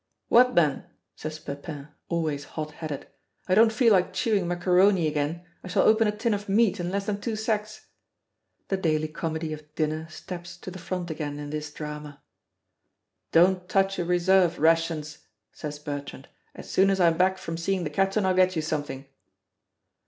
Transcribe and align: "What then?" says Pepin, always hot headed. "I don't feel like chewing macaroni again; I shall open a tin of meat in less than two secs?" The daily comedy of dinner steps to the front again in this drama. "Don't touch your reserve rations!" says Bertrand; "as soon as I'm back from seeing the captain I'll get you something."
"What 0.29 0.55
then?" 0.55 0.85
says 1.15 1.37
Pepin, 1.37 1.89
always 2.09 2.43
hot 2.43 2.71
headed. 2.71 3.05
"I 3.47 3.53
don't 3.53 3.71
feel 3.71 3.93
like 3.93 4.13
chewing 4.13 4.47
macaroni 4.47 5.05
again; 5.05 5.45
I 5.63 5.67
shall 5.67 5.83
open 5.83 6.07
a 6.07 6.11
tin 6.11 6.33
of 6.33 6.49
meat 6.49 6.79
in 6.79 6.89
less 6.89 7.05
than 7.05 7.21
two 7.21 7.35
secs?" 7.35 7.85
The 8.69 8.77
daily 8.77 9.07
comedy 9.07 9.53
of 9.53 9.75
dinner 9.75 10.07
steps 10.09 10.57
to 10.57 10.71
the 10.71 10.79
front 10.79 11.11
again 11.11 11.37
in 11.37 11.51
this 11.51 11.71
drama. 11.71 12.19
"Don't 13.31 13.69
touch 13.69 13.99
your 13.99 14.07
reserve 14.07 14.57
rations!" 14.57 15.19
says 15.53 15.77
Bertrand; 15.77 16.27
"as 16.55 16.67
soon 16.67 16.89
as 16.89 16.99
I'm 16.99 17.15
back 17.15 17.37
from 17.37 17.55
seeing 17.55 17.83
the 17.83 17.91
captain 17.91 18.25
I'll 18.25 18.33
get 18.33 18.55
you 18.55 18.63
something." 18.63 19.05